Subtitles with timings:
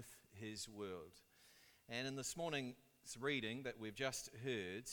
[0.00, 1.12] with his world.
[1.86, 2.74] And in this morning's
[3.20, 4.84] reading that we've just heard,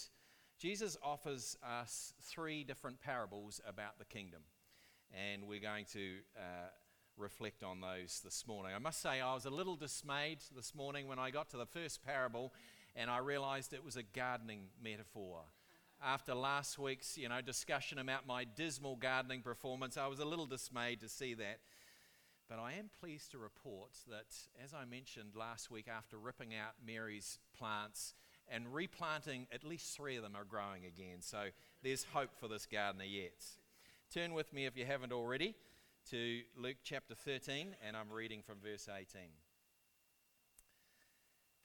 [0.60, 4.42] Jesus offers us three different parables about the kingdom.
[5.14, 6.68] And we're going to uh,
[7.16, 8.74] reflect on those this morning.
[8.76, 11.66] I must say, I was a little dismayed this morning when I got to the
[11.66, 12.52] first parable
[12.94, 15.44] and I realized it was a gardening metaphor.
[16.04, 20.48] After last week's you know, discussion about my dismal gardening performance, I was a little
[20.48, 21.60] dismayed to see that.
[22.50, 26.76] But I am pleased to report that, as I mentioned last week, after ripping out
[26.86, 28.14] Mary's plants
[28.48, 31.18] and replanting, at least three of them are growing again.
[31.20, 31.48] So
[31.84, 33.44] there's hope for this gardener yet.
[34.14, 35.56] Turn with me, if you haven't already,
[36.12, 39.22] to Luke chapter 13, and I'm reading from verse 18.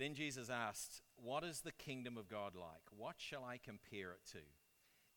[0.00, 2.82] Then Jesus asked, What is the kingdom of God like?
[2.90, 4.42] What shall I compare it to?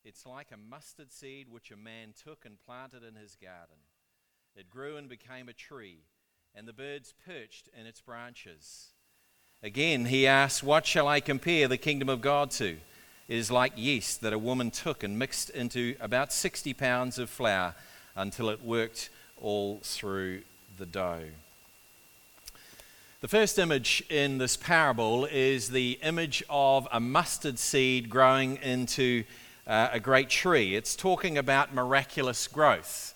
[0.04, 3.78] It's like a mustard seed which a man took and planted in his garden.
[4.56, 5.98] It grew and became a tree,
[6.54, 8.88] and the birds perched in its branches.
[9.62, 12.78] Again, he asked, What shall I compare the kingdom of God to?
[13.28, 17.28] It is like yeast that a woman took and mixed into about 60 pounds of
[17.28, 17.74] flour
[18.14, 20.40] until it worked all through
[20.78, 21.24] the dough.
[23.20, 29.24] The first image in this parable is the image of a mustard seed growing into
[29.66, 30.74] uh, a great tree.
[30.74, 33.12] It's talking about miraculous growth.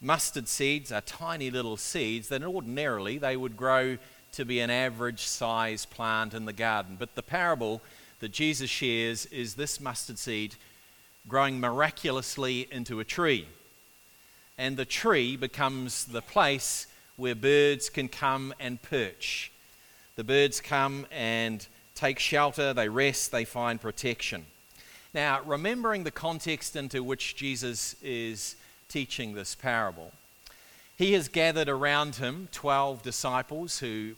[0.00, 3.98] Mustard seeds are tiny little seeds that ordinarily they would grow
[4.32, 6.96] to be an average size plant in the garden.
[6.98, 7.82] But the parable
[8.20, 10.54] that Jesus shares is this mustard seed
[11.28, 13.46] growing miraculously into a tree.
[14.56, 19.52] And the tree becomes the place where birds can come and perch.
[20.16, 24.46] The birds come and take shelter, they rest, they find protection.
[25.12, 28.56] Now, remembering the context into which Jesus is
[28.90, 30.12] teaching this parable,
[30.98, 34.12] he has gathered around him 12 disciples who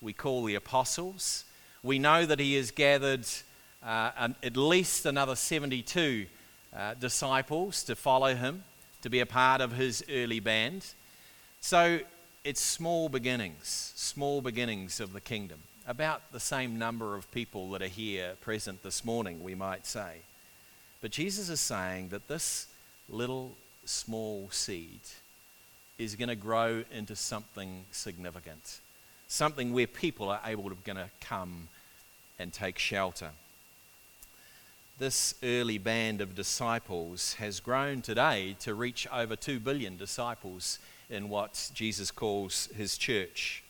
[0.00, 1.44] we call the apostles.
[1.84, 3.26] We know that he has gathered
[3.84, 6.26] uh, an, at least another 72
[6.76, 8.64] uh, disciples to follow him,
[9.02, 10.84] to be a part of his early band.
[11.60, 12.00] So
[12.42, 15.60] it's small beginnings, small beginnings of the kingdom.
[15.86, 20.22] About the same number of people that are here present this morning, we might say.
[21.00, 22.66] But Jesus is saying that this
[23.08, 23.54] little
[23.86, 25.00] small seed
[25.98, 28.80] is going to grow into something significant,
[29.28, 31.68] something where people are able to going to come
[32.38, 33.30] and take shelter.
[34.98, 40.78] This early band of disciples has grown today to reach over 2 billion disciples
[41.10, 43.62] in what Jesus calls his church.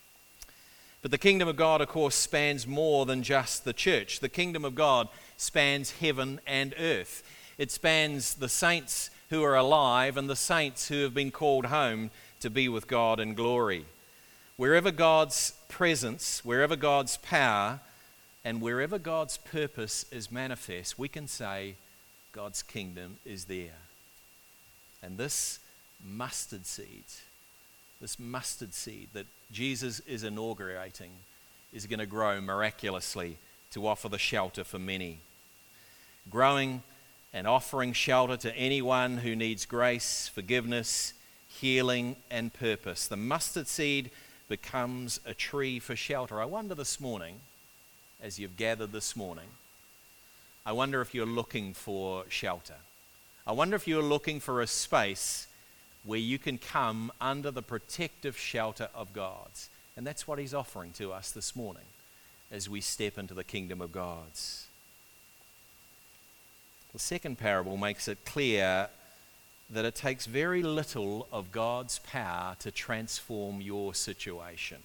[1.03, 4.21] But the kingdom of God, of course, spans more than just the church.
[4.21, 7.23] The kingdom of God spans heaven and earth.
[7.59, 12.11] It spans the saints who are alive and the saints who have been called home
[12.41, 13.85] to be with God in glory.
[14.57, 17.81] Wherever God's presence, wherever God's power,
[18.45, 21.75] and wherever God's purpose is manifest, we can say
[22.33, 23.81] God's kingdom is there.
[25.03, 25.59] And this
[26.05, 27.05] mustard seed,
[28.01, 31.11] this mustard seed that Jesus is inaugurating,
[31.73, 33.39] is going to grow miraculously
[33.73, 35.19] to offer the shelter for many.
[36.31, 36.83] Growing
[37.37, 41.13] and offering shelter to anyone who needs grace, forgiveness,
[41.47, 43.07] healing, and purpose.
[43.09, 44.11] The mustard seed
[44.49, 46.41] becomes a tree for shelter.
[46.41, 47.41] I wonder this morning,
[48.23, 49.49] as you've gathered this morning,
[50.65, 52.77] I wonder if you're looking for shelter.
[53.47, 55.47] I wonder if you're looking for a space
[56.05, 59.69] where you can come under the protective shelter of God's.
[59.95, 61.85] And that's what He's offering to us this morning
[62.51, 64.69] as we step into the kingdom of God's.
[66.97, 68.89] The second parable makes it clear
[69.69, 74.79] that it takes very little of God's power to transform your situation.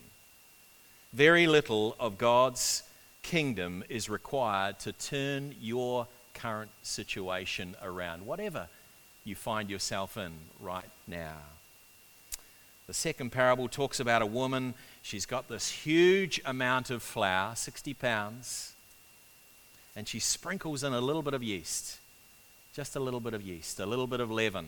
[1.14, 2.84] Very little of God's
[3.24, 8.68] kingdom is required to turn your current situation around, whatever
[9.24, 11.38] you find yourself in right now.
[12.88, 14.74] The second parable talks about a woman.
[15.02, 18.74] She's got this huge amount of flour, 60 pounds,
[19.96, 22.00] and she sprinkles in a little bit of yeast
[22.74, 24.68] just a little bit of yeast, a little bit of leaven.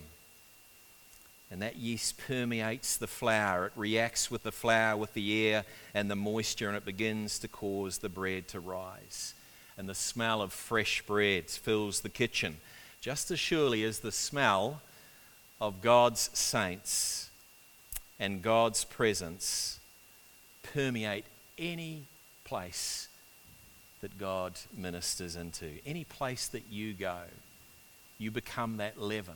[1.50, 3.68] And that yeast permeates the flour.
[3.68, 7.48] It reacts with the flour, with the air and the moisture, and it begins to
[7.48, 9.34] cause the bread to rise.
[9.78, 12.58] And the smell of fresh bread fills the kitchen,
[13.02, 14.82] just as surely as the smell
[15.62, 17.30] of God's saints
[18.20, 19.80] and God's presence
[20.64, 21.26] permeate
[21.58, 22.04] any
[22.44, 23.08] place
[24.02, 27.22] that God ministers into, any place that you go
[28.24, 29.36] you become that leaven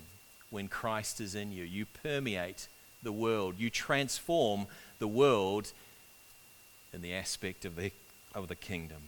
[0.50, 1.63] when Christ is in you.
[1.63, 2.68] You permeate
[3.04, 4.66] the world, you transform
[5.00, 5.72] the world
[6.94, 7.92] in the aspect of the,
[8.34, 9.01] of the kingdom.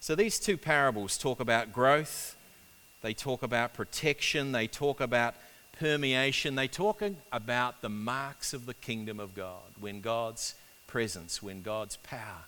[0.00, 2.36] So these two parables talk about growth,
[3.02, 5.34] they talk about protection, they talk about
[5.78, 7.02] permeation, they talk
[7.32, 10.54] about the marks of the kingdom of God when God's
[10.86, 12.44] presence, when God's power,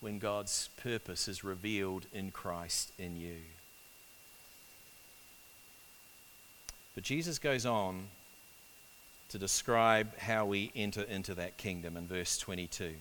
[0.00, 3.40] when God's purpose is revealed in Christ in you.
[6.94, 8.06] But Jesus goes on
[9.28, 12.94] to describe how we enter into that kingdom in verse 22.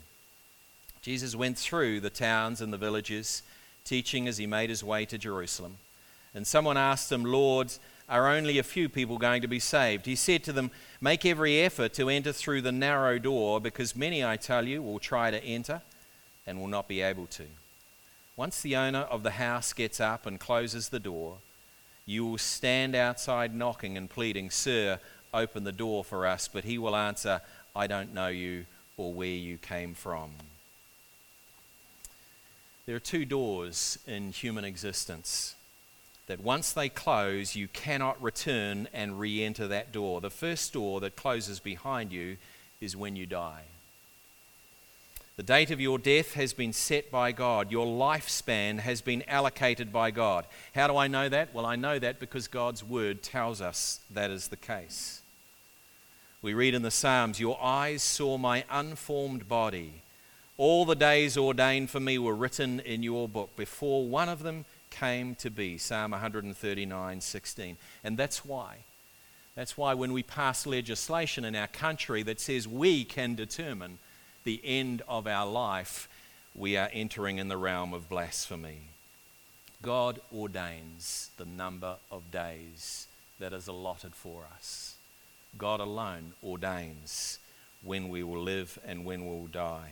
[1.01, 3.43] Jesus went through the towns and the villages,
[3.83, 5.77] teaching as he made his way to Jerusalem.
[6.33, 7.73] And someone asked him, Lord,
[8.09, 10.05] are only a few people going to be saved?
[10.05, 14.23] He said to them, Make every effort to enter through the narrow door, because many,
[14.23, 15.81] I tell you, will try to enter
[16.47, 17.45] and will not be able to.
[18.35, 21.37] Once the owner of the house gets up and closes the door,
[22.05, 24.99] you will stand outside knocking and pleading, Sir,
[25.33, 26.49] open the door for us.
[26.51, 27.41] But he will answer,
[27.75, 28.65] I don't know you
[28.97, 30.31] or where you came from.
[32.85, 35.55] There are two doors in human existence
[36.27, 40.21] that once they close, you cannot return and re enter that door.
[40.21, 42.37] The first door that closes behind you
[42.81, 43.63] is when you die.
[45.35, 47.71] The date of your death has been set by God.
[47.71, 50.45] Your lifespan has been allocated by God.
[50.75, 51.55] How do I know that?
[51.55, 55.21] Well, I know that because God's word tells us that is the case.
[56.43, 60.03] We read in the Psalms, Your eyes saw my unformed body.
[60.57, 64.65] All the days ordained for me were written in your book before one of them
[64.91, 65.79] came to be.
[65.79, 67.77] Psalm 139 16.
[68.03, 68.77] And that's why.
[69.55, 73.97] That's why when we pass legislation in our country that says we can determine
[74.43, 76.07] the end of our life,
[76.55, 78.81] we are entering in the realm of blasphemy.
[79.81, 83.07] God ordains the number of days
[83.39, 84.95] that is allotted for us.
[85.57, 87.39] God alone ordains
[87.83, 89.91] when we will live and when we will die.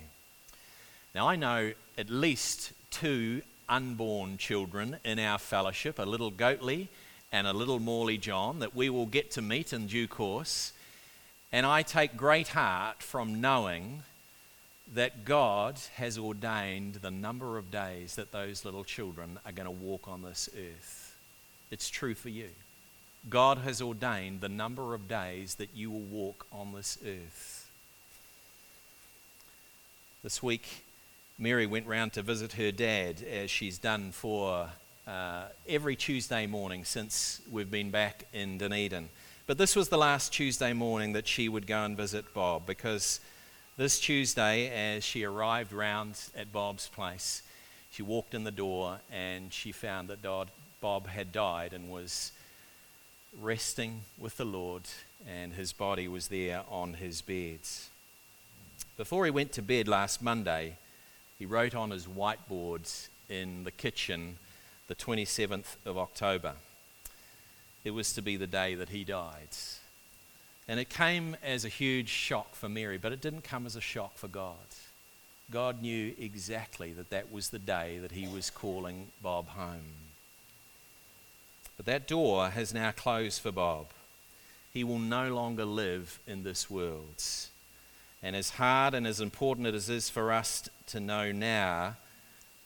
[1.14, 6.88] Now, I know at least two unborn children in our fellowship, a little Goatley
[7.32, 10.72] and a little Morley John, that we will get to meet in due course.
[11.52, 14.04] And I take great heart from knowing
[14.94, 19.72] that God has ordained the number of days that those little children are going to
[19.72, 21.16] walk on this earth.
[21.72, 22.50] It's true for you.
[23.30, 27.70] God has ordained the number of days that you will walk on this earth.
[30.24, 30.84] This week,
[31.40, 34.70] Mary went round to visit her dad, as she's done for
[35.08, 39.10] uh, every Tuesday morning since we've been back in Dunedin.
[39.48, 43.20] But this was the last Tuesday morning that she would go and visit Bob because
[43.82, 47.42] this Tuesday, as she arrived round at Bob's place,
[47.90, 50.22] she walked in the door and she found that
[50.82, 52.32] Bob had died and was
[53.42, 54.84] resting with the Lord,
[55.28, 57.62] and his body was there on his bed.
[58.98, 60.78] Before he went to bed last Monday,
[61.40, 64.38] he wrote on his whiteboards in the kitchen
[64.90, 66.54] the 27th of October.
[67.84, 69.50] It was to be the day that he died.
[70.72, 73.82] And it came as a huge shock for Mary, but it didn't come as a
[73.82, 74.56] shock for God.
[75.52, 79.92] God knew exactly that that was the day that he was calling Bob home.
[81.76, 83.88] But that door has now closed for Bob.
[84.72, 87.22] He will no longer live in this world.
[88.24, 91.98] And as hard and as important as it is for us to know now,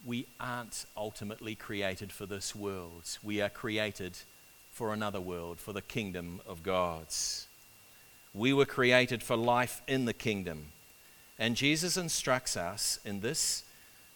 [0.06, 3.18] we aren't ultimately created for this world.
[3.24, 4.16] We are created
[4.72, 7.48] for another world, for the kingdom of God's.
[8.36, 10.74] We were created for life in the kingdom.
[11.40, 13.64] And Jesus instructs us in this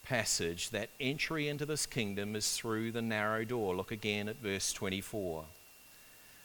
[0.03, 3.75] passage that entry into this kingdom is through the narrow door.
[3.75, 5.45] Look again at verse 24.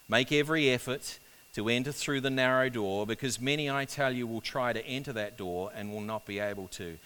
[0.07, 1.19] Make every effort
[1.55, 5.11] to enter through the narrow door, because many, I tell you, will try to enter
[5.11, 6.97] that door and will not be able to.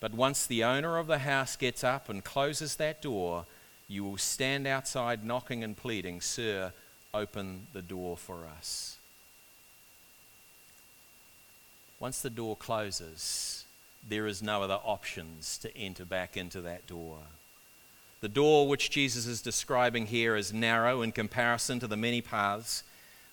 [0.00, 3.46] But once the owner of the house gets up and closes that door,
[3.86, 6.72] you will stand outside knocking and pleading, Sir,
[7.14, 8.98] open the door for us.
[12.00, 13.64] Once the door closes,
[14.08, 17.18] there is no other options to enter back into that door.
[18.20, 22.82] The door which Jesus is describing here is narrow in comparison to the many paths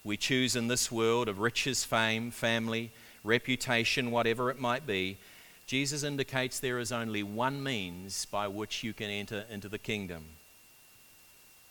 [0.03, 2.91] we choose in this world of riches, fame, family,
[3.23, 5.17] reputation, whatever it might be.
[5.65, 10.23] Jesus indicates there is only one means by which you can enter into the kingdom.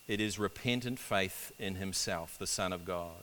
[0.09, 3.23] It is repentant faith in Himself, the Son of God.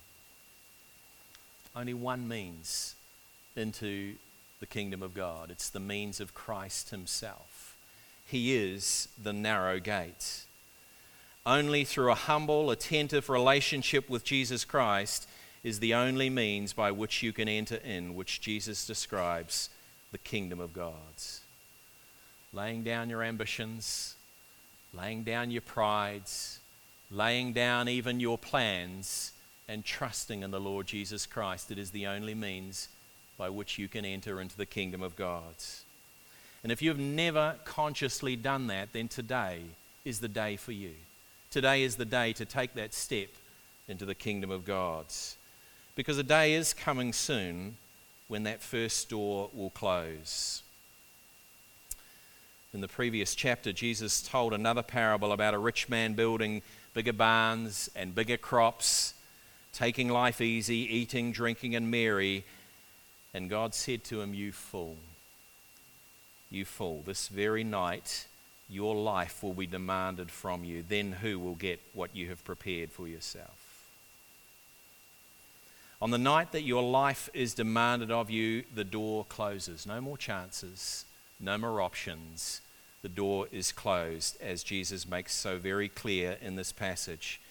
[1.75, 2.95] Only one means
[3.55, 4.15] into
[4.59, 7.75] the kingdom of God it's the means of Christ Himself.
[8.25, 10.43] He is the narrow gate.
[11.45, 15.27] Only through a humble, attentive relationship with Jesus Christ
[15.63, 19.69] is the only means by which you can enter in, which Jesus describes
[20.11, 21.41] the kingdom of God's.
[22.53, 24.15] Laying down your ambitions,
[24.93, 26.59] laying down your prides,
[27.09, 29.31] laying down even your plans,
[29.71, 31.71] and trusting in the Lord Jesus Christ.
[31.71, 32.89] It is the only means
[33.37, 35.55] by which you can enter into the kingdom of God.
[36.61, 39.61] And if you've never consciously done that, then today
[40.03, 40.91] is the day for you.
[41.49, 43.29] Today is the day to take that step
[43.87, 45.05] into the kingdom of God.
[45.95, 47.77] Because a day is coming soon
[48.27, 50.63] when that first door will close.
[52.73, 56.61] In the previous chapter, Jesus told another parable about a rich man building
[56.93, 59.13] bigger barns and bigger crops,
[59.73, 62.43] taking life easy, eating, drinking, and merry.
[63.33, 64.97] And God said to him, You fool,
[66.49, 68.27] you fool, this very night
[68.69, 70.83] your life will be demanded from you.
[70.87, 73.57] Then who will get what you have prepared for yourself?
[76.01, 79.85] On the night that your life is demanded of you, the door closes.
[79.85, 81.05] No more chances,
[81.39, 82.61] no more options.
[83.01, 87.41] The door is closed, as Jesus makes so very clear in this passage.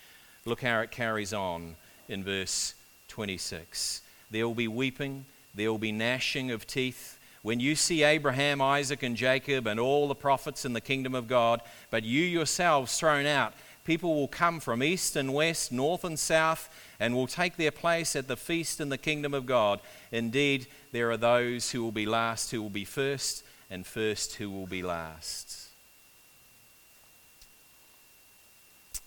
[0.44, 1.76] Look how it carries on
[2.10, 2.74] in verse
[3.08, 4.02] 26.
[4.30, 5.24] There will be weeping,
[5.54, 7.18] there will be gnashing of teeth.
[7.42, 11.26] When you see Abraham, Isaac, and Jacob, and all the prophets in the kingdom of
[11.26, 16.18] God, but you yourselves thrown out, people will come from east and west, north and
[16.18, 16.68] south
[17.00, 19.80] and will take their place at the feast in the kingdom of God.
[20.12, 24.50] Indeed, there are those who will be last who will be first, and first who
[24.50, 25.68] will be last.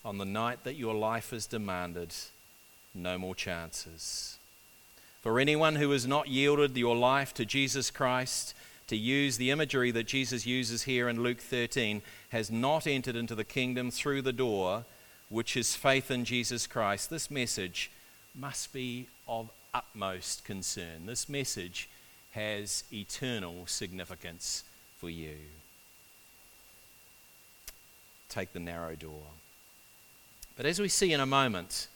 [0.04, 2.14] On the night that your life is demanded,
[2.94, 4.38] no more chances.
[5.22, 8.54] For anyone who has not yielded your life to Jesus Christ,
[8.88, 13.36] to use the imagery that Jesus uses here in Luke 13, has not entered into
[13.36, 14.86] the kingdom through the door
[15.34, 17.90] which is faith in Jesus Christ, this message
[18.36, 21.08] must be of utmost concern.
[21.08, 21.90] This message
[22.32, 24.64] has eternal significance
[25.00, 25.36] for you.
[28.30, 29.24] Take the narrow door.
[30.56, 31.88] But as we see in a moment,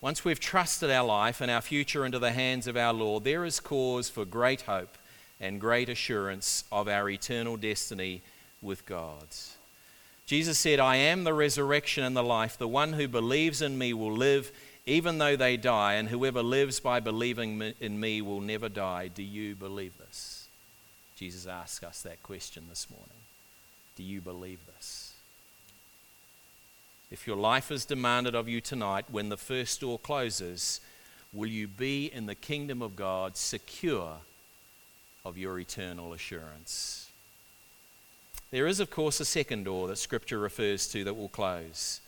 [0.00, 3.44] once we've trusted our life and our future into the hands of our Lord, there
[3.44, 4.96] is cause for great hope
[5.40, 8.22] and great assurance of our eternal destiny
[8.62, 9.26] with God.
[10.26, 12.58] Jesus said, I am the resurrection and the life.
[12.58, 14.52] The one who believes in me will live
[14.88, 19.08] even though they die, and whoever lives by believing in me will never die.
[19.08, 20.48] Do you believe this?
[21.14, 23.08] Jesus asked us that question this morning.
[23.96, 25.07] Do you believe this?
[27.10, 30.80] If your life is demanded of you tonight when the first door closes,
[31.32, 34.18] will you be in the kingdom of God secure
[35.24, 37.08] of your eternal assurance?
[38.50, 42.00] There is, of course, a second door that Scripture refers to that will close.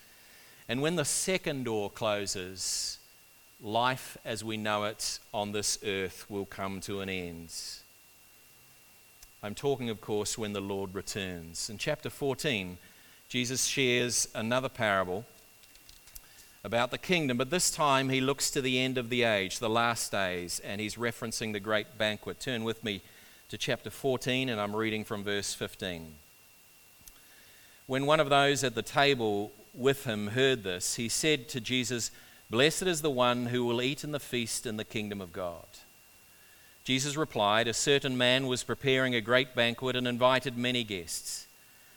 [0.68, 2.98] And when the second door closes,
[3.62, 7.54] life as we know it on this earth will come to an end.
[9.42, 11.70] I'm talking, of course, when the Lord returns.
[11.70, 12.76] In chapter 14,
[13.30, 15.24] Jesus shares another parable
[16.64, 19.70] about the kingdom, but this time he looks to the end of the age, the
[19.70, 22.40] last days, and he's referencing the great banquet.
[22.40, 23.02] Turn with me
[23.48, 26.12] to chapter 14, and I'm reading from verse 15.
[27.86, 32.10] When one of those at the table with him heard this, he said to Jesus,
[32.50, 35.66] Blessed is the one who will eat in the feast in the kingdom of God.
[36.82, 41.46] Jesus replied, A certain man was preparing a great banquet and invited many guests.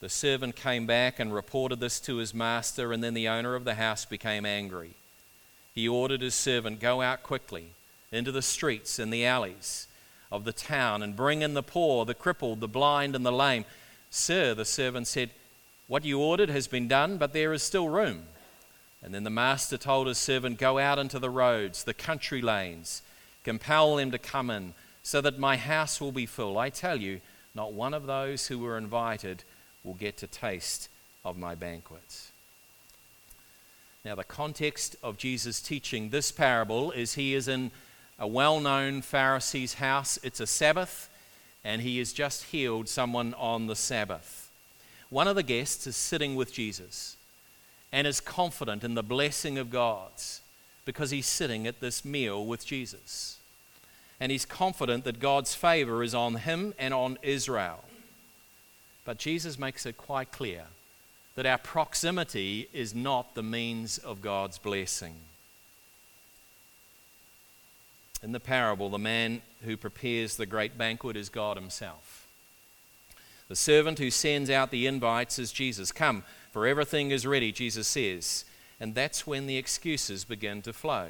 [0.00, 3.64] The servant came back and reported this to his master, and then the owner of
[3.64, 4.94] the house became angry.
[5.74, 7.72] He ordered his servant, Go out quickly
[8.12, 9.86] into the streets and the alleys
[10.30, 13.64] of the town and bring in the poor, the crippled, the blind, and the lame.
[14.10, 15.30] Sir, the servant said,
[15.86, 18.24] What you ordered has been done, but there is still room.
[19.02, 23.02] And then the master told his servant, Go out into the roads, the country lanes,
[23.44, 26.58] compel them to come in, so that my house will be full.
[26.58, 27.20] I tell you,
[27.54, 29.44] not one of those who were invited
[29.86, 30.88] will get to taste
[31.24, 32.30] of my banquet.
[34.04, 37.70] Now, the context of Jesus teaching this parable is he is in
[38.18, 40.18] a well known Pharisee's house.
[40.22, 41.08] It's a Sabbath,
[41.64, 44.50] and he has just healed someone on the Sabbath.
[45.08, 47.16] One of the guests is sitting with Jesus
[47.92, 50.10] and is confident in the blessing of God
[50.84, 53.38] because he's sitting at this meal with Jesus.
[54.20, 57.84] And he's confident that God's favor is on him and on Israel.
[59.06, 60.64] But Jesus makes it quite clear
[61.36, 65.14] that our proximity is not the means of God's blessing.
[68.22, 72.26] In the parable, the man who prepares the great banquet is God Himself.
[73.48, 75.92] The servant who sends out the invites is Jesus.
[75.92, 78.44] Come, for everything is ready, Jesus says.
[78.80, 81.08] And that's when the excuses begin to flow.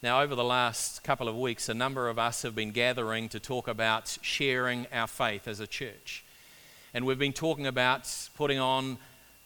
[0.00, 3.40] Now, over the last couple of weeks, a number of us have been gathering to
[3.40, 6.22] talk about sharing our faith as a church.
[6.96, 8.96] And we've been talking about putting on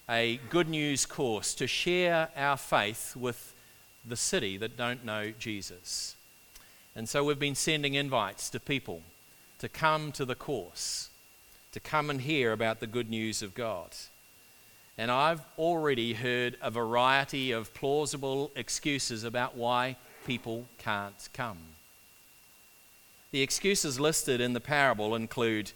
[0.08, 3.56] a good news course to share our faith with
[4.06, 6.14] the city that don't know Jesus.
[6.94, 9.02] And so we've been sending invites to people
[9.58, 11.10] to come to the course,
[11.72, 13.96] to come and hear about the good news of God.
[14.96, 21.58] And I've already heard a variety of plausible excuses about why people can't come.
[23.32, 25.72] The excuses listed in the parable include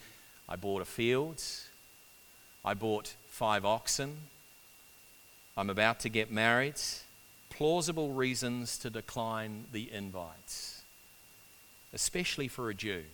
[0.48, 1.42] I bought a field,
[2.64, 4.16] I bought five oxen,
[5.56, 6.80] I'm about to get married,
[7.48, 10.82] plausible reasons to decline the invites,
[11.92, 13.04] especially for a Jew.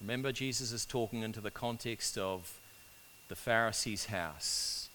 [0.00, 2.58] Remember, Jesus is talking into the context of
[3.28, 4.88] the Pharisee's house.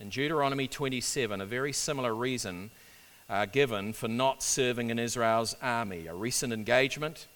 [0.00, 2.70] In Deuteronomy 27, a very similar reason
[3.30, 7.26] uh, given for not serving in Israel's army a recent engagement,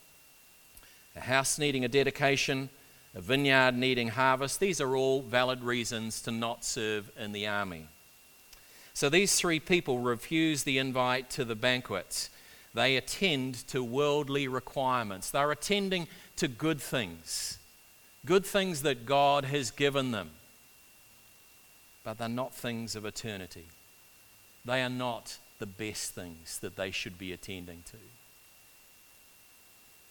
[1.16, 2.68] a house needing a dedication,
[3.14, 4.60] a vineyard needing harvest.
[4.60, 7.86] These are all valid reasons to not serve in the army.
[8.94, 12.28] So these three people refuse the invite to the banquet.
[12.74, 15.30] They attend to worldly requirements.
[15.30, 17.58] They're attending to good things,
[18.24, 20.30] good things that God has given them.
[22.04, 23.66] But they're not things of eternity.
[24.64, 27.96] They are not the best things that they should be attending to.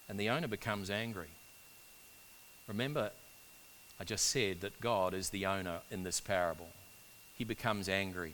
[0.08, 1.30] And the owner becomes angry.
[2.68, 3.12] Remember,
[4.00, 6.70] I just said that God is the owner in this parable.
[7.36, 8.34] He becomes angry.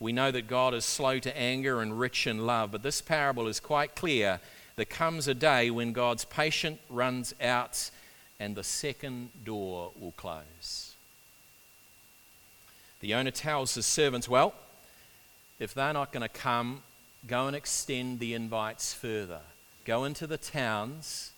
[0.00, 3.46] We know that God is slow to anger and rich in love, but this parable
[3.46, 4.40] is quite clear.
[4.76, 7.90] There comes a day when God's patience runs out
[8.40, 10.94] and the second door will close.
[13.00, 14.54] The owner tells his servants, Well,
[15.58, 16.82] if they're not going to come,
[17.26, 19.40] go and extend the invites further.
[19.84, 21.32] Go into the towns,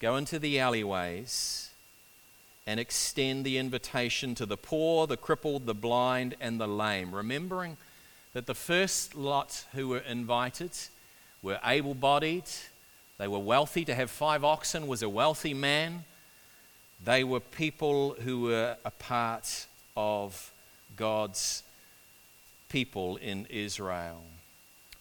[0.00, 1.70] go into the alleyways,
[2.66, 7.76] and extend the invitation to the poor, the crippled, the blind, and the lame, remembering
[8.32, 10.72] that the first lot who were invited
[11.42, 12.44] were able bodied,
[13.18, 13.84] they were wealthy.
[13.84, 16.04] To have five oxen was a wealthy man.
[17.04, 20.52] They were people who were a part of
[20.96, 21.62] God's
[22.68, 24.22] people in Israel.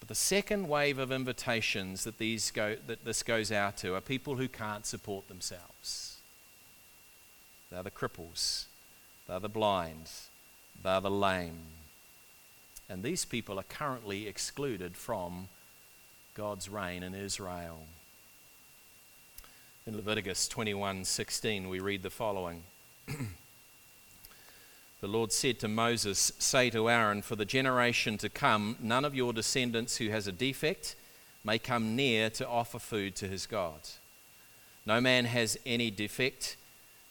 [0.05, 4.01] But the second wave of invitations that, these go, that this goes out to are
[4.01, 6.17] people who can't support themselves.
[7.71, 8.65] They're the cripples,
[9.27, 10.11] they're the blind,
[10.83, 11.57] they're the lame.
[12.87, 15.49] And these people are currently excluded from
[16.35, 17.87] God's reign in Israel.
[19.87, 22.61] In Leviticus 21:16 we read the following.
[25.05, 29.13] the Lord said to Moses, "Say to Aaron, for the generation to come, none of
[29.13, 30.95] your descendants who has a defect
[31.43, 33.81] may come near to offer food to his God.
[34.83, 36.57] No man has any defect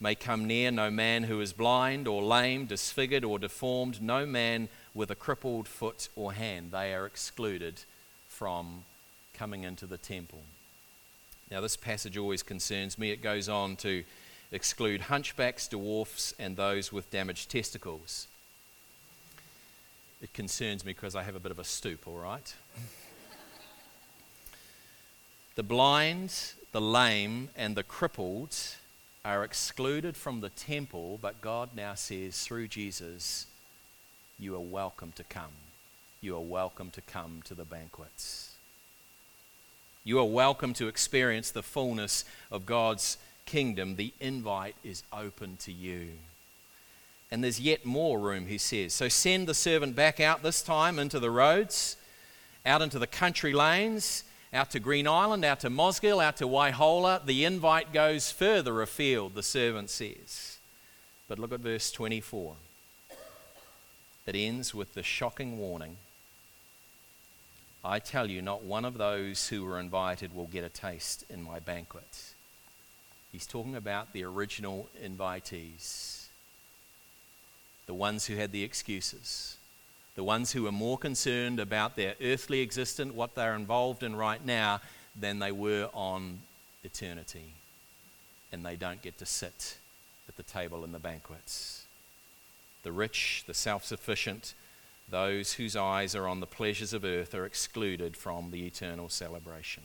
[0.00, 4.68] may come near, no man who is blind or lame, disfigured or deformed, no man
[4.92, 6.72] with a crippled foot or hand.
[6.72, 7.82] They are excluded
[8.28, 8.86] from
[9.34, 10.42] coming into the temple.
[11.48, 13.12] Now, this passage always concerns me.
[13.12, 14.02] It goes on to
[14.54, 18.28] exclude hunchbacks, dwarfs, and those with damaged testicles.
[20.22, 22.54] It concerns me because I have a bit of a stoop, all right?
[25.56, 28.56] the blind, the lame, and the crippled
[29.24, 33.46] are excluded from the temple, but God now says through Jesus,
[34.38, 35.52] you are welcome to come.
[36.20, 38.54] You are welcome to come to the banquets.
[40.04, 43.96] You are welcome to experience the fullness of God's kingdom.
[43.96, 46.08] The invite is open to you.
[47.30, 48.92] And there's yet more room, he says.
[48.92, 51.96] So send the servant back out this time into the roads,
[52.64, 57.24] out into the country lanes, out to Green Island, out to Mosgiel, out to Waihola.
[57.24, 60.58] The invite goes further afield, the servant says.
[61.28, 62.54] But look at verse 24.
[64.26, 65.96] It ends with the shocking warning
[67.84, 71.42] I tell you, not one of those who were invited will get a taste in
[71.42, 72.33] my banquet.
[73.34, 76.26] He's talking about the original invitees,
[77.86, 79.56] the ones who had the excuses,
[80.14, 84.46] the ones who were more concerned about their earthly existence, what they're involved in right
[84.46, 84.80] now,
[85.18, 86.42] than they were on
[86.84, 87.54] eternity.
[88.52, 89.78] And they don't get to sit
[90.28, 91.86] at the table in the banquets.
[92.84, 94.54] The rich, the self sufficient,
[95.10, 99.82] those whose eyes are on the pleasures of earth are excluded from the eternal celebration.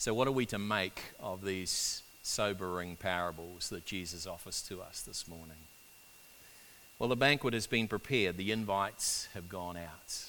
[0.00, 5.02] So, what are we to make of these sobering parables that Jesus offers to us
[5.02, 5.56] this morning?
[7.00, 10.24] Well, the banquet has been prepared, the invites have gone out.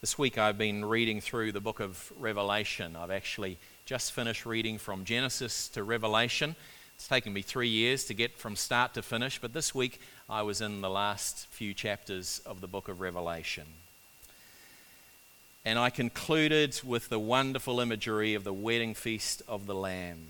[0.00, 2.96] This week I've been reading through the book of Revelation.
[2.96, 6.56] I've actually just finished reading from Genesis to Revelation.
[6.96, 10.40] It's taken me three years to get from start to finish, but this week I
[10.40, 13.64] was in the last few chapters of the book of Revelation.
[15.66, 20.26] And I concluded with the wonderful imagery of the wedding feast of the Lamb.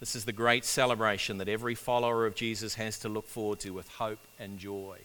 [0.00, 3.70] This is the great celebration that every follower of Jesus has to look forward to
[3.70, 4.96] with hope and joy.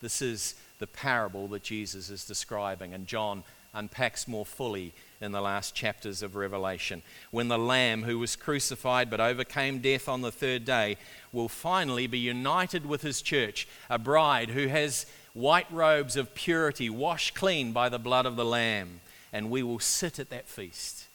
[0.00, 3.42] This is the parable that Jesus is describing, and John
[3.74, 7.02] unpacks more fully in the last chapters of Revelation.
[7.32, 10.96] When the Lamb who was crucified but overcame death on the third day
[11.32, 16.88] will finally be united with his church, a bride who has white robes of purity,
[16.88, 19.00] washed clean by the blood of the Lamb,
[19.34, 21.08] and we will sit at that feast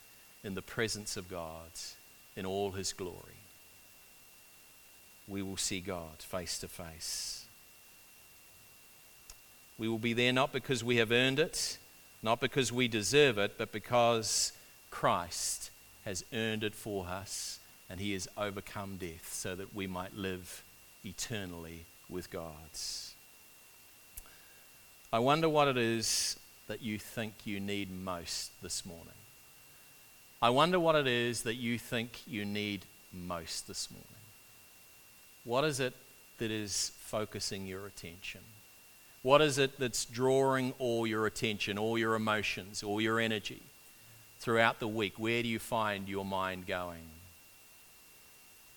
[0.44, 1.72] in the presence of God
[2.36, 3.42] in all his glory.
[5.28, 7.46] We will see God face to face.
[9.80, 11.80] We will be there not because we have earned it,
[12.22, 14.54] not because we deserve it, but because
[14.92, 15.72] Christ
[16.06, 20.64] has earned it for us and he has overcome death so that we might live
[21.04, 22.70] eternally with God.
[25.13, 29.08] I wonder what it is that you think you need most this morning.
[30.41, 34.08] I wonder what it is that you think you need most this morning.
[35.43, 35.93] What is it
[36.38, 38.39] that is focusing your attention?
[39.21, 43.62] What is it that's drawing all your attention, all your emotions, all your energy
[44.39, 45.15] throughout the week?
[45.17, 47.04] Where do you find your mind going?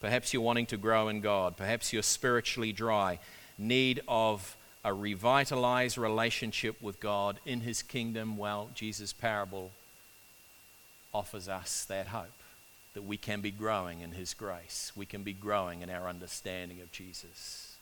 [0.00, 1.56] Perhaps you're wanting to grow in God.
[1.56, 3.20] Perhaps you're spiritually dry,
[3.56, 8.36] need of a revitalized relationship with God in His kingdom.
[8.36, 9.70] Well, Jesus' parable
[11.12, 12.26] offers us that hope
[12.92, 16.80] that we can be growing in His grace, we can be growing in our understanding
[16.80, 17.76] of Jesus.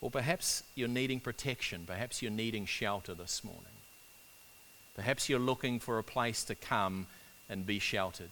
[0.00, 3.62] Or perhaps you're needing protection, perhaps you're needing shelter this morning.
[4.94, 7.06] Perhaps you're looking for a place to come
[7.48, 8.30] and be sheltered,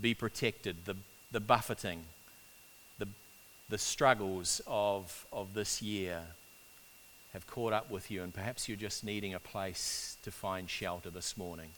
[0.00, 0.84] be protected.
[0.84, 0.96] The,
[1.32, 2.04] the buffeting,
[3.70, 6.20] the struggles of, of this year
[7.32, 11.08] have caught up with you, and perhaps you're just needing a place to find shelter
[11.08, 11.70] this morning.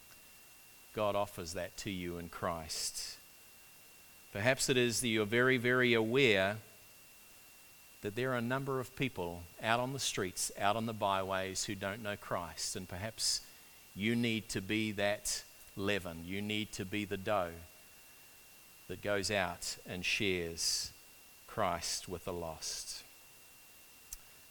[0.94, 3.18] God offers that to you in Christ.
[4.32, 6.56] Perhaps it is that you're very, very aware
[8.00, 11.64] that there are a number of people out on the streets, out on the byways
[11.64, 13.42] who don't know Christ, and perhaps
[13.94, 15.42] you need to be that
[15.76, 16.24] leaven.
[16.24, 17.52] You need to be the dough
[18.88, 20.92] that goes out and shares
[21.52, 23.02] Christ with the lost.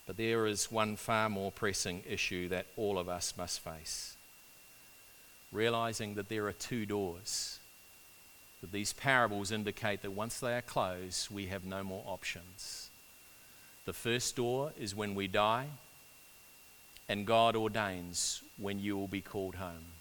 [0.06, 4.16] But there is one far more pressing issue that all of us must face.
[5.52, 7.58] Realizing that there are two doors,
[8.62, 12.92] that these parables indicate that once they are closed, we have no more options.
[13.86, 15.70] The first door is when we die,
[17.10, 19.96] and God ordains when you will be called home.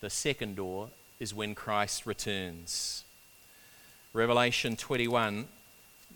[0.00, 0.88] The second door
[1.20, 3.04] is when Christ returns.
[4.14, 5.48] Revelation 21,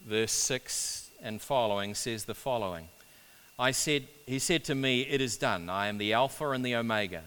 [0.09, 2.89] verse 6 and following says the following
[3.59, 5.69] I said, He said to me, It is done.
[5.69, 7.23] I am the Alpha and the Omega,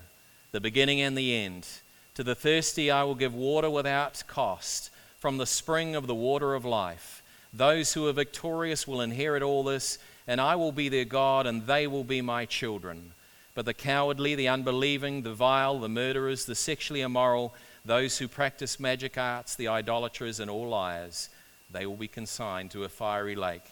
[0.52, 1.68] the beginning and the end.
[2.16, 4.90] To the thirsty I will give water without cost
[5.20, 7.22] from the spring of the water of life.
[7.54, 11.68] Those who are victorious will inherit all this, and I will be their God, and
[11.68, 13.12] they will be my children.
[13.54, 18.80] But the cowardly, the unbelieving, the vile, the murderers, the sexually immoral, those who practice
[18.80, 21.30] magic arts, the idolaters, and all liars,
[21.72, 23.66] they will be consigned to a fiery lake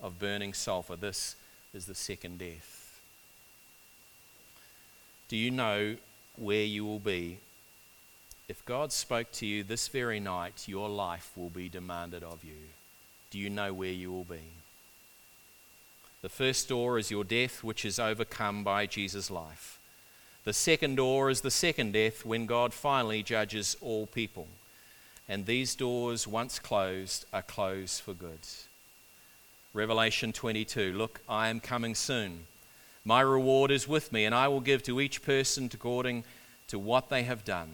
[0.00, 0.96] of burning sulfur.
[0.96, 1.36] This
[1.74, 3.00] is the second death.
[5.28, 5.96] Do you know
[6.36, 7.38] where you will be?
[8.48, 12.68] If God spoke to you this very night, your life will be demanded of you.
[13.30, 14.42] Do you know where you will be?
[16.20, 19.78] The first door is your death, which is overcome by Jesus' life.
[20.44, 24.48] The second door is the second death when God finally judges all people.
[25.32, 28.40] And these doors, once closed, are closed for good.
[29.72, 32.44] Revelation 22 Look, I am coming soon.
[33.02, 36.24] My reward is with me, and I will give to each person according
[36.68, 37.70] to what they have done.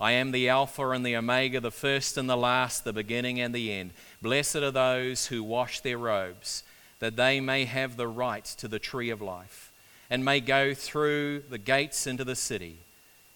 [0.00, 3.52] I am the Alpha and the Omega, the first and the last, the beginning and
[3.52, 3.90] the end.
[4.22, 6.62] Blessed are those who wash their robes,
[7.00, 9.72] that they may have the right to the tree of life,
[10.10, 12.76] and may go through the gates into the city.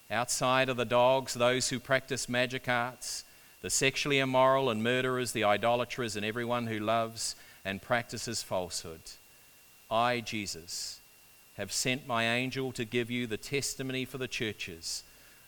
[0.09, 3.25] Outside are the dogs, those who practice magic arts,
[3.65, 9.01] the sexually immoral and murderers, the idolaters, and everyone who loves and practices falsehood.
[9.89, 10.99] I, Jesus,
[11.57, 15.01] have sent my angel to give you the testimony for the churches.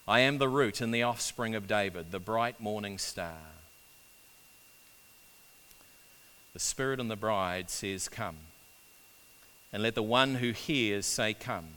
[0.08, 3.38] I am the root and the offspring of David, the bright morning star.
[6.54, 8.38] The Spirit and the bride says, Come.
[9.72, 11.68] And let the one who hears say, Come.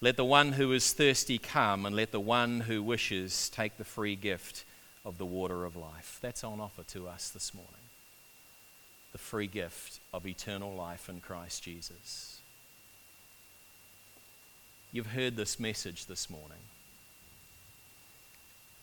[0.00, 3.84] Let the one who is thirsty come, and let the one who wishes take the
[3.84, 4.64] free gift
[5.06, 6.18] of the water of life.
[6.20, 7.72] That's on offer to us this morning
[9.12, 12.40] the free gift of eternal life in Christ Jesus.
[14.92, 16.58] You've heard this message this morning.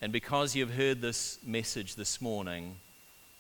[0.02, 2.78] And because you've heard this message this morning,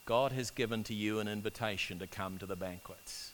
[0.06, 3.32] God has given to you an invitation to come to the banquets,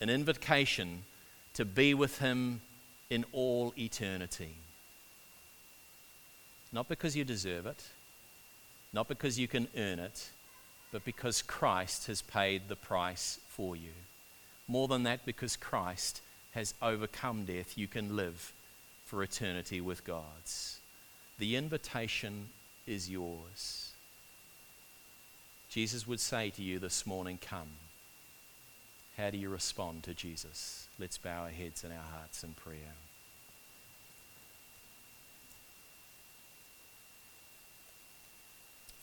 [0.00, 1.02] an invitation
[1.54, 2.60] to be with Him
[3.10, 4.54] in all eternity.
[6.72, 7.82] Not because you deserve it,
[8.92, 10.30] not because you can earn it,
[10.92, 13.92] but because Christ has paid the price for you.
[14.66, 16.22] More than that, because Christ
[16.52, 18.52] has overcome death, you can live
[19.04, 20.78] for eternity with God's.
[21.38, 22.48] The invitation
[22.86, 23.92] is yours.
[25.68, 27.68] Jesus would say to you this morning, Come.
[29.16, 30.88] How do you respond to Jesus?
[30.98, 32.94] Let's bow our heads and our hearts in prayer.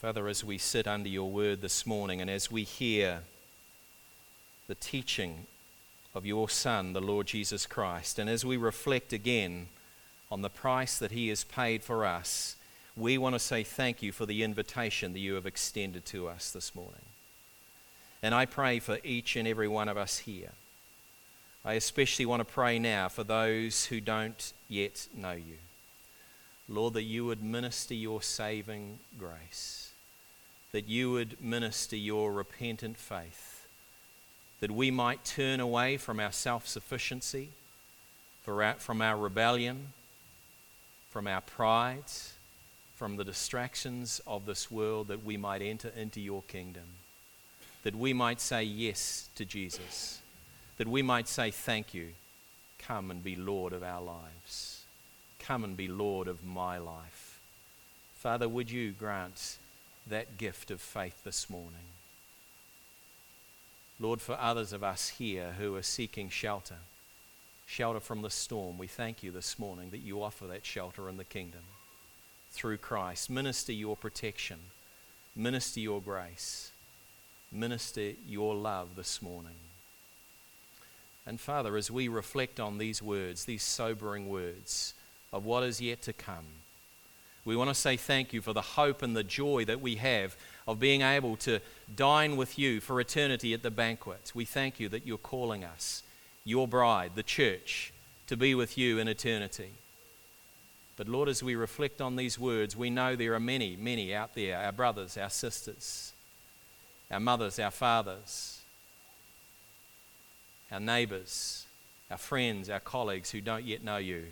[0.05, 3.21] Father, as we sit under your word this morning and as we hear
[4.67, 5.47] the teaching
[6.13, 9.65] of your Son, the Lord Jesus Christ, and as we reflect again
[10.29, 12.55] on the price that he has paid for us,
[12.95, 16.51] we want to say thank you for the invitation that you have extended to us
[16.51, 17.05] this morning.
[18.21, 20.51] And I pray for each and every one of us here.
[21.65, 25.57] I especially want to pray now for those who don't yet know you.
[26.69, 29.93] Lord, that you would minister your saving grace
[30.75, 33.65] that you would minister your repentant faith,
[34.59, 37.47] that we might turn away from our self sufficiency,
[38.43, 39.93] from our rebellion,
[41.11, 42.03] from our pride,
[42.93, 46.83] from the distractions of this world, that we might enter into your kingdom,
[47.83, 50.19] that we might say yes to Jesus,
[50.75, 52.09] that we might say thank you.
[52.79, 54.83] Come and be Lord of our lives.
[55.39, 57.39] Come and be Lord of my life.
[58.17, 59.57] Father, would you grant
[60.07, 61.87] that gift of faith this morning.
[63.99, 66.79] Lord, for others of us here who are seeking shelter,
[67.65, 71.17] shelter from the storm, we thank you this morning that you offer that shelter in
[71.17, 71.61] the kingdom
[72.51, 73.29] through Christ.
[73.29, 74.59] Minister your protection,
[75.35, 76.71] minister your grace,
[77.51, 79.55] minister your love this morning.
[81.25, 84.93] And Father, as we reflect on these words, these sobering words
[85.33, 86.45] of what is yet to come,
[87.45, 90.35] we want to say thank you for the hope and the joy that we have
[90.67, 91.59] of being able to
[91.95, 94.31] dine with you for eternity at the banquet.
[94.33, 96.01] We thank you that you're calling us,
[96.43, 97.93] your bride, the church,
[98.25, 99.69] to be with you in eternity.
[100.97, 104.33] But Lord, as we reflect on these words, we know there are many, many out
[104.33, 106.13] there our brothers, our sisters,
[107.11, 108.61] our mothers, our fathers,
[110.71, 111.67] our neighbors,
[112.09, 114.25] our friends, our colleagues who don't yet know you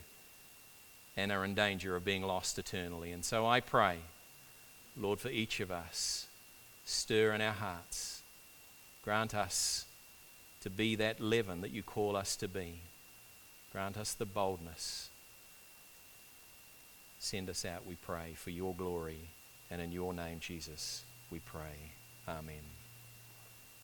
[1.16, 3.12] and are in danger of being lost eternally.
[3.12, 3.98] And so I pray,
[4.98, 6.28] Lord, for each of us,
[6.86, 8.22] stir in our hearts.
[9.04, 9.86] Grant us
[10.62, 12.80] to be that leaven that you call us to be.
[13.72, 15.10] Grant us the boldness.
[17.20, 19.30] Send us out, we pray, for your glory.
[19.72, 21.92] And in your name, Jesus, we pray.
[22.28, 22.83] Amen.